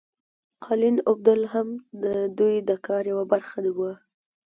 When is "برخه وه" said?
3.31-3.91